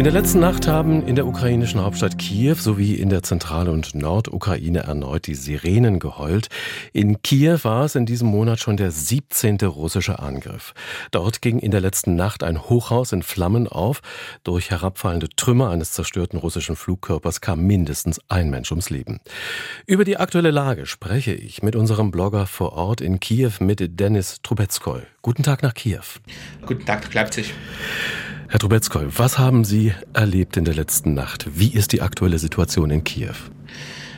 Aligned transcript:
In 0.00 0.04
der 0.04 0.14
letzten 0.14 0.40
Nacht 0.40 0.66
haben 0.66 1.06
in 1.06 1.14
der 1.14 1.26
ukrainischen 1.26 1.82
Hauptstadt 1.82 2.16
Kiew 2.16 2.54
sowie 2.54 2.94
in 2.94 3.10
der 3.10 3.22
Zentral- 3.22 3.68
und 3.68 3.94
Nordukraine 3.94 4.78
erneut 4.78 5.26
die 5.26 5.34
Sirenen 5.34 5.98
geheult. 5.98 6.48
In 6.94 7.20
Kiew 7.20 7.58
war 7.64 7.84
es 7.84 7.96
in 7.96 8.06
diesem 8.06 8.28
Monat 8.28 8.60
schon 8.60 8.78
der 8.78 8.92
17. 8.92 9.58
russische 9.66 10.18
Angriff. 10.18 10.72
Dort 11.10 11.42
ging 11.42 11.58
in 11.58 11.70
der 11.70 11.82
letzten 11.82 12.16
Nacht 12.16 12.42
ein 12.42 12.62
Hochhaus 12.62 13.12
in 13.12 13.22
Flammen 13.22 13.68
auf. 13.68 14.00
Durch 14.42 14.70
herabfallende 14.70 15.28
Trümmer 15.36 15.68
eines 15.68 15.92
zerstörten 15.92 16.38
russischen 16.38 16.76
Flugkörpers 16.76 17.42
kam 17.42 17.66
mindestens 17.66 18.22
ein 18.30 18.48
Mensch 18.48 18.70
ums 18.70 18.88
Leben. 18.88 19.20
Über 19.84 20.04
die 20.04 20.16
aktuelle 20.16 20.50
Lage 20.50 20.86
spreche 20.86 21.34
ich 21.34 21.62
mit 21.62 21.76
unserem 21.76 22.10
Blogger 22.10 22.46
vor 22.46 22.72
Ort 22.72 23.02
in 23.02 23.20
Kiew 23.20 23.52
mit 23.60 24.00
Dennis 24.00 24.38
Trubetskoy. 24.42 25.02
Guten 25.20 25.42
Tag 25.42 25.62
nach 25.62 25.74
Kiew. 25.74 26.00
Guten 26.64 26.86
Tag 26.86 27.12
Leipzig. 27.12 27.52
Herr 28.50 28.58
Trubetskoy, 28.58 29.06
was 29.16 29.38
haben 29.38 29.64
Sie 29.64 29.94
erlebt 30.12 30.56
in 30.56 30.64
der 30.64 30.74
letzten 30.74 31.14
Nacht? 31.14 31.46
Wie 31.54 31.72
ist 31.72 31.92
die 31.92 32.02
aktuelle 32.02 32.40
Situation 32.40 32.90
in 32.90 33.04
Kiew? 33.04 33.36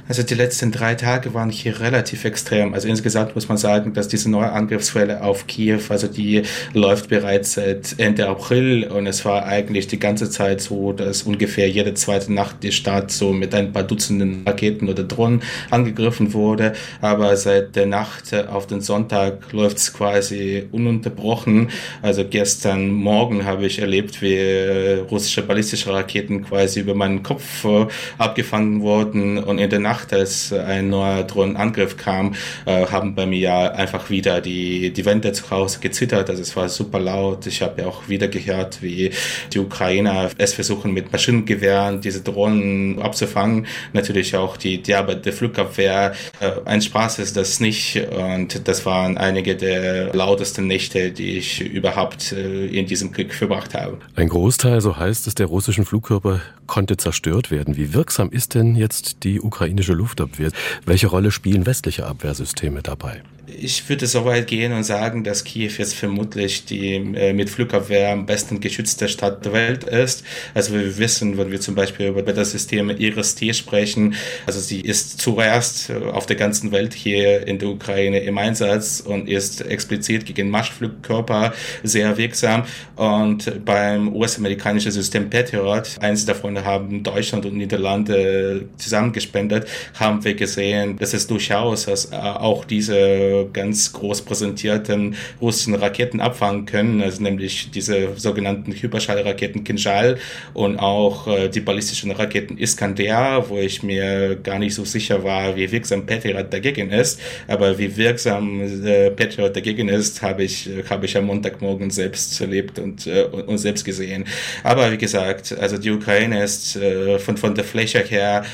Also 0.08 0.24
die 0.24 0.34
letzten 0.34 0.72
drei 0.72 0.94
Tage 0.94 1.32
waren 1.32 1.48
hier 1.48 1.80
relativ 1.80 2.24
extrem. 2.24 2.74
Also 2.74 2.88
insgesamt 2.88 3.34
muss 3.34 3.48
man 3.48 3.56
sagen, 3.56 3.92
dass 3.92 4.08
diese 4.08 4.30
neue 4.30 4.50
Angriffswelle 4.50 5.22
auf 5.22 5.46
Kiew, 5.46 5.80
also 5.88 6.08
die 6.08 6.42
läuft 6.74 7.08
bereits 7.08 7.52
seit 7.52 7.98
Ende 7.98 8.28
April 8.28 8.84
und 8.84 9.06
es 9.06 9.24
war 9.24 9.46
eigentlich 9.46 9.86
die 9.86 10.00
ganze 10.00 10.28
Zeit 10.28 10.60
so, 10.60 10.92
dass 10.92 11.22
ungefähr 11.22 11.68
jede 11.68 11.94
zweite 11.94 12.32
Nacht 12.32 12.56
die 12.62 12.72
Stadt 12.72 13.12
so 13.12 13.32
mit 13.32 13.54
ein 13.54 13.72
paar 13.72 13.84
Dutzenden 13.84 14.42
Raketen 14.44 14.88
oder 14.88 15.04
Drohnen 15.04 15.42
angegriffen 15.70 16.32
wurde. 16.32 16.72
Aber 17.00 17.36
seit 17.36 17.76
der 17.76 17.86
Nacht 17.86 18.34
auf 18.34 18.66
den 18.66 18.80
Sonntag 18.80 19.52
läuft 19.52 19.78
es 19.78 19.92
quasi 19.92 20.66
ununterbrochen. 20.72 21.70
Also 22.02 22.24
gestern 22.28 22.90
Morgen 22.90 23.44
habe 23.44 23.66
ich 23.66 23.78
erlebt, 23.78 24.20
wie 24.20 24.98
russische 25.10 25.42
ballistische 25.42 25.92
Raketen 25.92 26.44
quasi 26.44 26.80
über 26.80 26.94
meinen 26.94 27.22
Kopf 27.22 27.64
äh, 27.64 27.86
abgefangen 28.18 28.82
wurden 28.82 29.38
und 29.38 29.58
in 29.58 29.70
der 29.70 29.78
Nacht 29.78 29.91
Nacht, 29.92 30.12
als 30.14 30.54
ein 30.54 30.88
neuer 30.88 31.22
Drohnenangriff 31.24 31.98
kam, 31.98 32.34
äh, 32.64 32.86
haben 32.86 33.14
bei 33.14 33.26
mir 33.26 33.74
einfach 33.74 34.08
wieder 34.08 34.40
die, 34.40 34.90
die 34.90 35.04
Wände 35.04 35.32
zu 35.32 35.50
Hause 35.50 35.80
gezittert. 35.80 36.30
Also 36.30 36.40
es 36.40 36.56
war 36.56 36.70
super 36.70 36.98
laut. 36.98 37.46
Ich 37.46 37.60
habe 37.60 37.82
ja 37.82 37.88
auch 37.88 38.08
wieder 38.08 38.28
gehört, 38.28 38.80
wie 38.80 39.10
die 39.52 39.58
Ukrainer 39.58 40.30
es 40.38 40.54
versuchen 40.54 40.94
mit 40.94 41.12
Maschinengewehren 41.12 42.00
diese 42.00 42.22
Drohnen 42.22 43.02
abzufangen. 43.02 43.66
Natürlich 43.92 44.34
auch 44.34 44.56
die, 44.56 44.82
die 44.82 44.94
Arbeit 44.94 45.26
der 45.26 45.34
Flugabwehr. 45.34 46.14
Äh, 46.40 46.52
ein 46.64 46.80
Spaß 46.80 47.18
ist 47.18 47.36
das 47.36 47.60
nicht. 47.60 48.00
Und 48.10 48.66
das 48.66 48.86
waren 48.86 49.18
einige 49.18 49.56
der 49.56 50.14
lautesten 50.14 50.66
Nächte, 50.66 51.10
die 51.10 51.36
ich 51.36 51.60
überhaupt 51.60 52.32
äh, 52.32 52.66
in 52.66 52.86
diesem 52.86 53.12
Krieg 53.12 53.34
verbracht 53.34 53.74
habe. 53.74 53.98
Ein 54.16 54.30
Großteil, 54.30 54.80
so 54.80 54.96
heißt 54.96 55.26
es, 55.26 55.34
der 55.34 55.48
russischen 55.48 55.84
Flugkörper 55.84 56.40
konnte 56.66 56.96
zerstört 56.96 57.50
werden. 57.50 57.76
Wie 57.76 57.92
wirksam 57.92 58.30
ist 58.30 58.54
denn 58.54 58.74
jetzt 58.74 59.24
die 59.24 59.38
ukrainische 59.38 59.81
ukrainische 59.82 59.92
Luftabwehr. 59.94 60.50
Welche 60.86 61.08
Rolle 61.08 61.30
spielen 61.30 61.66
westliche 61.66 62.06
Abwehrsysteme 62.06 62.82
dabei? 62.82 63.22
Ich 63.58 63.88
würde 63.88 64.06
so 64.06 64.24
weit 64.24 64.46
gehen 64.46 64.72
und 64.72 64.84
sagen, 64.84 65.24
dass 65.24 65.44
Kiew 65.44 65.72
jetzt 65.76 65.94
vermutlich 65.94 66.64
die 66.64 66.94
äh, 66.94 67.32
mit 67.32 67.50
Flugabwehr 67.50 68.12
am 68.12 68.24
besten 68.24 68.60
geschützte 68.60 69.08
Stadt 69.08 69.44
der 69.44 69.52
Welt 69.52 69.84
ist. 69.84 70.24
Also 70.54 70.74
wir 70.74 70.96
wissen, 70.96 71.36
wenn 71.36 71.50
wir 71.50 71.60
zum 71.60 71.74
Beispiel 71.74 72.06
über 72.06 72.22
das 72.22 72.52
System 72.52 72.90
IRIS-T 72.90 73.52
sprechen, 73.52 74.14
also 74.46 74.60
sie 74.60 74.80
ist 74.80 75.20
zuerst 75.20 75.90
auf 75.90 76.26
der 76.26 76.36
ganzen 76.36 76.70
Welt 76.70 76.94
hier 76.94 77.46
in 77.46 77.58
der 77.58 77.68
Ukraine 77.68 78.20
im 78.20 78.38
Einsatz 78.38 79.00
und 79.00 79.28
ist 79.28 79.60
explizit 79.60 80.24
gegen 80.24 80.48
Marschflugkörper 80.48 81.52
sehr 81.82 82.16
wirksam. 82.16 82.62
Und 82.96 83.64
beim 83.64 84.14
US-amerikanischen 84.14 84.92
System 84.92 85.28
Patriot, 85.28 85.98
eins 86.00 86.24
davon 86.24 86.64
haben 86.64 87.02
Deutschland 87.02 87.44
und 87.44 87.56
Niederlande 87.56 88.68
zusammengespendet, 88.76 89.66
haben 89.94 90.24
wir 90.24 90.34
gesehen, 90.34 90.96
dass 90.98 91.14
es 91.14 91.26
durchaus 91.26 91.86
dass, 91.92 92.06
äh, 92.12 92.16
auch 92.16 92.64
diese 92.64 93.48
ganz 93.52 93.92
groß 93.92 94.22
präsentierten 94.22 95.14
russischen 95.40 95.74
Raketen 95.74 96.20
abfangen 96.20 96.66
können, 96.66 97.02
also 97.02 97.22
nämlich 97.22 97.70
diese 97.70 98.16
sogenannten 98.16 98.72
Hyperschallraketen 98.72 99.64
Kinjal 99.64 100.18
und 100.54 100.78
auch 100.78 101.28
äh, 101.28 101.48
die 101.48 101.60
ballistischen 101.60 102.10
Raketen 102.10 102.58
Iskander, 102.58 103.44
wo 103.48 103.58
ich 103.58 103.82
mir 103.82 104.36
gar 104.36 104.58
nicht 104.58 104.74
so 104.74 104.84
sicher 104.84 105.22
war, 105.24 105.56
wie 105.56 105.70
wirksam 105.70 106.06
Patriot 106.06 106.52
dagegen 106.52 106.90
ist, 106.90 107.20
aber 107.48 107.78
wie 107.78 107.96
wirksam 107.96 108.62
äh, 108.84 109.10
Patriot 109.10 109.54
dagegen 109.54 109.88
ist, 109.88 110.22
habe 110.22 110.44
ich 110.44 110.68
habe 110.88 111.06
ich 111.06 111.16
am 111.16 111.26
Montagmorgen 111.26 111.90
selbst 111.90 112.40
erlebt 112.40 112.78
und, 112.78 113.06
äh, 113.06 113.24
und 113.24 113.58
selbst 113.58 113.84
gesehen. 113.84 114.24
Aber 114.64 114.90
wie 114.92 114.98
gesagt, 114.98 115.56
also 115.58 115.78
die 115.78 115.90
Ukraine 115.90 116.42
ist 116.42 116.78
von 117.18 117.36
von 117.36 117.54
der 117.54 117.64
Fläche 117.64 118.00
her 118.00 118.44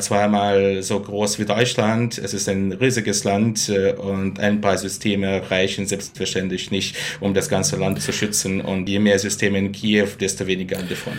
zweimal 0.00 0.65
so 0.82 1.00
groß 1.00 1.38
wie 1.38 1.44
Deutschland. 1.44 2.18
Es 2.18 2.34
ist 2.34 2.48
ein 2.48 2.72
riesiges 2.72 3.24
Land 3.24 3.68
äh, 3.68 3.92
und 3.92 4.40
ein 4.40 4.60
paar 4.60 4.78
Systeme 4.78 5.50
reichen 5.50 5.86
selbstverständlich 5.86 6.70
nicht, 6.70 6.96
um 7.20 7.34
das 7.34 7.48
ganze 7.48 7.76
Land 7.76 8.00
zu 8.02 8.12
schützen. 8.12 8.60
Und 8.60 8.88
je 8.88 8.98
mehr 8.98 9.18
Systeme 9.18 9.58
in 9.58 9.72
Kiew, 9.72 10.08
desto 10.20 10.46
weniger 10.46 10.78
an 10.78 10.88
der 10.88 10.96
Front. 10.96 11.18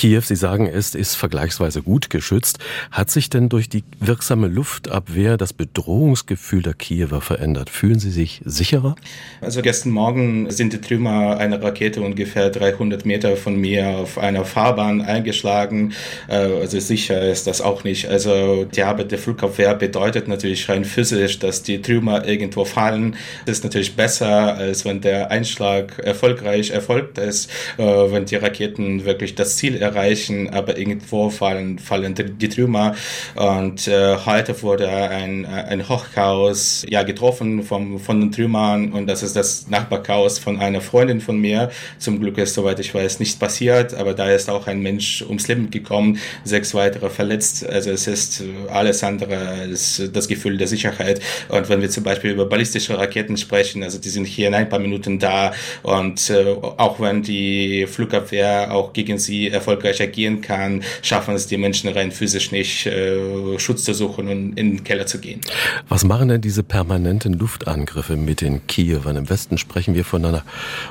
Kiew, 0.00 0.22
Sie 0.22 0.34
sagen, 0.34 0.66
es 0.66 0.94
ist 0.94 1.14
vergleichsweise 1.14 1.82
gut 1.82 2.08
geschützt. 2.08 2.58
Hat 2.90 3.10
sich 3.10 3.28
denn 3.28 3.50
durch 3.50 3.68
die 3.68 3.84
wirksame 3.98 4.48
Luftabwehr 4.48 5.36
das 5.36 5.52
Bedrohungsgefühl 5.52 6.62
der 6.62 6.72
Kiewer 6.72 7.20
verändert? 7.20 7.68
Fühlen 7.68 7.98
Sie 7.98 8.10
sich 8.10 8.40
sicherer? 8.46 8.94
Also 9.42 9.60
gestern 9.60 9.92
Morgen 9.92 10.50
sind 10.50 10.72
die 10.72 10.80
Trümmer 10.80 11.36
einer 11.36 11.62
Rakete 11.62 12.00
ungefähr 12.00 12.48
300 12.48 13.04
Meter 13.04 13.36
von 13.36 13.56
mir 13.56 13.88
auf 13.90 14.16
einer 14.16 14.46
Fahrbahn 14.46 15.02
eingeschlagen. 15.02 15.92
Äh, 16.28 16.36
also 16.36 16.80
sicher 16.80 17.20
ist 17.20 17.46
das 17.46 17.60
auch 17.60 17.84
nicht. 17.84 18.08
Also 18.08 18.64
die 18.64 18.82
Arbeit 18.82 19.12
der 19.12 19.18
Flugabwehr 19.18 19.74
bedeutet 19.74 20.28
natürlich 20.28 20.66
rein 20.70 20.86
physisch, 20.86 21.40
dass 21.40 21.62
die 21.62 21.82
Trümmer 21.82 22.26
irgendwo 22.26 22.64
fallen. 22.64 23.16
Das 23.44 23.58
ist 23.58 23.64
natürlich 23.64 23.96
besser, 23.96 24.54
als 24.54 24.86
wenn 24.86 25.02
der 25.02 25.30
Einschlag 25.30 25.98
erfolgreich 25.98 26.70
erfolgt 26.70 27.18
ist, 27.18 27.50
äh, 27.76 27.82
wenn 27.82 28.24
die 28.24 28.36
Raketen 28.36 29.04
wirklich 29.04 29.34
das 29.34 29.58
Ziel 29.58 29.76
erreichen 29.76 29.89
erreichen, 29.90 30.50
aber 30.50 30.78
irgendwo 30.78 31.30
fallen, 31.30 31.78
fallen 31.78 32.14
die 32.14 32.48
Trümmer. 32.48 32.94
Und 33.34 33.88
äh, 33.88 34.16
heute 34.24 34.60
wurde 34.62 34.88
ein, 34.88 35.46
ein 35.46 35.88
Hochhaus 35.88 36.84
ja, 36.88 37.02
getroffen 37.02 37.62
vom, 37.62 37.98
von 37.98 38.20
den 38.20 38.32
Trümmern 38.32 38.92
und 38.92 39.06
das 39.06 39.22
ist 39.22 39.36
das 39.36 39.68
Nachbarhaus 39.68 40.38
von 40.38 40.58
einer 40.60 40.80
Freundin 40.80 41.20
von 41.20 41.38
mir. 41.38 41.70
Zum 41.98 42.20
Glück 42.20 42.38
ist, 42.38 42.54
soweit 42.54 42.80
ich 42.80 42.94
weiß, 42.94 43.20
nichts 43.20 43.36
passiert, 43.36 43.94
aber 43.94 44.14
da 44.14 44.30
ist 44.30 44.48
auch 44.48 44.66
ein 44.66 44.80
Mensch 44.80 45.22
ums 45.22 45.48
Leben 45.48 45.70
gekommen, 45.70 46.18
sechs 46.44 46.74
weitere 46.74 47.10
verletzt. 47.10 47.68
Also 47.68 47.90
es 47.90 48.06
ist 48.06 48.42
alles 48.68 49.02
andere 49.04 49.36
als 49.36 50.02
das 50.12 50.28
Gefühl 50.28 50.56
der 50.56 50.68
Sicherheit. 50.68 51.20
Und 51.48 51.68
wenn 51.68 51.80
wir 51.80 51.90
zum 51.90 52.04
Beispiel 52.04 52.30
über 52.30 52.46
ballistische 52.46 52.96
Raketen 52.98 53.36
sprechen, 53.36 53.82
also 53.82 53.98
die 53.98 54.08
sind 54.08 54.26
hier 54.26 54.48
in 54.48 54.54
ein 54.54 54.68
paar 54.68 54.78
Minuten 54.78 55.18
da 55.18 55.52
und 55.82 56.30
äh, 56.30 56.54
auch 56.76 57.00
wenn 57.00 57.22
die 57.22 57.86
Flugabwehr 57.86 58.72
auch 58.72 58.92
gegen 58.92 59.18
sie 59.18 59.48
erfolgreich 59.48 59.79
erfolgreich 59.80 60.02
agieren 60.02 60.40
kann, 60.40 60.82
schaffen 61.02 61.34
es 61.34 61.46
die 61.46 61.56
Menschen 61.56 61.88
rein 61.90 62.12
physisch 62.12 62.52
nicht, 62.52 62.86
äh, 62.86 63.58
Schutz 63.58 63.84
zu 63.84 63.94
suchen 63.94 64.28
und 64.28 64.58
in 64.58 64.76
den 64.76 64.84
Keller 64.84 65.06
zu 65.06 65.18
gehen. 65.18 65.40
Was 65.88 66.04
machen 66.04 66.28
denn 66.28 66.40
diese 66.40 66.62
permanenten 66.62 67.32
Luftangriffe 67.34 68.16
mit 68.16 68.40
den 68.40 68.66
Kiewern? 68.66 69.16
Im 69.16 69.30
Westen 69.30 69.58
sprechen 69.58 69.94
wir 69.94 70.04
von 70.04 70.24
einer 70.24 70.44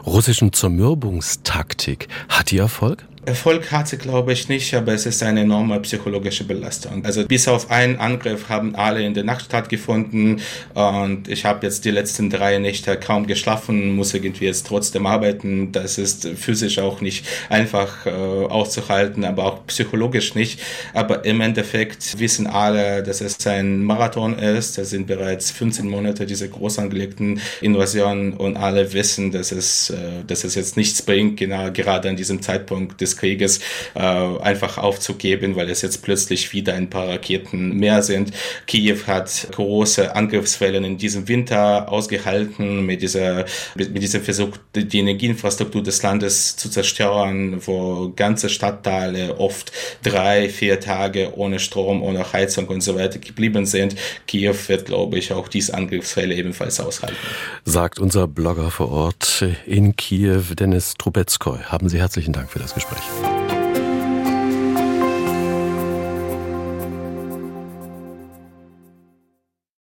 russischen 0.05 0.53
Zermürbungstaktik. 0.53 2.07
Hat 2.27 2.51
die 2.51 2.57
Erfolg? 2.57 3.05
Erfolg 3.29 3.71
hat 3.71 3.87
sie, 3.87 3.97
glaube 3.97 4.33
ich, 4.33 4.49
nicht, 4.49 4.73
aber 4.73 4.93
es 4.93 5.05
ist 5.05 5.21
eine 5.21 5.41
enorme 5.41 5.79
psychologische 5.81 6.43
Belastung. 6.43 7.05
Also 7.05 7.25
bis 7.27 7.47
auf 7.47 7.69
einen 7.69 7.97
Angriff 7.97 8.49
haben 8.49 8.75
alle 8.75 9.03
in 9.03 9.13
der 9.13 9.23
Nacht 9.23 9.45
stattgefunden 9.45 10.41
und 10.73 11.27
ich 11.27 11.45
habe 11.45 11.65
jetzt 11.65 11.85
die 11.85 11.91
letzten 11.91 12.31
drei 12.31 12.57
Nächte 12.57 12.97
kaum 12.97 13.27
geschlafen, 13.27 13.95
muss 13.95 14.15
irgendwie 14.15 14.45
jetzt 14.45 14.65
trotzdem 14.65 15.05
arbeiten. 15.05 15.71
Das 15.71 15.99
ist 15.99 16.27
physisch 16.35 16.79
auch 16.79 17.01
nicht 17.01 17.23
einfach 17.49 18.07
äh, 18.07 18.09
auszuhalten, 18.09 19.23
aber 19.23 19.45
auch 19.45 19.67
psychologisch 19.67 20.33
nicht. 20.33 20.59
Aber 20.95 21.23
im 21.23 21.41
Endeffekt 21.41 22.17
wissen 22.19 22.47
alle, 22.47 23.03
dass 23.03 23.21
es 23.21 23.45
ein 23.45 23.83
Marathon 23.83 24.39
ist. 24.39 24.79
Es 24.79 24.89
sind 24.89 25.05
bereits 25.05 25.51
15 25.51 25.87
Monate 25.87 26.25
diese 26.25 26.49
groß 26.49 26.79
angelegten 26.79 27.41
Invasionen 27.61 28.33
und 28.33 28.57
alle 28.57 28.91
wissen, 28.93 29.31
dass 29.31 29.51
es, 29.51 29.91
äh, 29.91 30.23
dass 30.25 30.43
es 30.43 30.55
jetzt 30.55 30.77
nichts 30.77 31.03
bringt, 31.03 31.37
genau 31.37 31.71
gerade 31.71 32.09
an 32.09 32.15
diesem 32.15 32.41
Zeitpunkt 32.41 32.99
des 32.99 33.18
Krieges 33.19 33.59
äh, 33.95 33.99
einfach 33.99 34.77
aufzugeben, 34.77 35.55
weil 35.55 35.69
es 35.69 35.81
jetzt 35.81 36.01
plötzlich 36.03 36.53
wieder 36.53 36.73
ein 36.73 36.89
paar 36.89 37.07
Raketen 37.07 37.75
mehr 37.75 38.01
sind. 38.01 38.31
Kiew 38.65 38.99
hat 39.07 39.47
große 39.51 40.15
Angriffswellen 40.15 40.83
in 40.83 40.97
diesem 40.97 41.27
Winter 41.27 41.91
ausgehalten 41.91 42.85
mit 42.85 43.01
dieser 43.01 43.45
mit, 43.75 44.01
diesem 44.01 44.21
Versuch, 44.21 44.57
die 44.75 44.99
Energieinfrastruktur 44.99 45.83
des 45.83 46.01
Landes 46.01 46.55
zu 46.55 46.69
zerstören, 46.69 47.61
wo 47.65 48.11
ganze 48.15 48.49
Stadtteile 48.49 49.39
oft 49.39 49.71
drei, 50.03 50.49
vier 50.49 50.79
Tage 50.79 51.37
ohne 51.37 51.59
Strom, 51.59 52.01
ohne 52.01 52.31
Heizung 52.31 52.67
und 52.67 52.81
so 52.81 52.95
weiter 52.95 53.19
geblieben 53.19 53.65
sind. 53.65 53.95
Kiew 54.27 54.55
wird, 54.67 54.85
glaube 54.85 55.17
ich, 55.17 55.33
auch 55.33 55.47
diese 55.47 55.73
Angriffsfälle 55.73 56.35
ebenfalls 56.35 56.79
aushalten. 56.79 57.17
Sagt 57.65 57.99
unser 57.99 58.27
Blogger 58.27 58.71
vor 58.71 58.91
Ort 58.91 59.45
in 59.65 59.95
Kiew, 59.95 60.43
Dennis 60.57 60.93
Trubetskoy. 60.97 61.59
Haben 61.65 61.89
Sie 61.89 61.99
herzlichen 61.99 62.33
Dank 62.33 62.51
für 62.51 62.59
das 62.59 62.73
Gespräch. 62.73 63.08
much. 63.17 63.58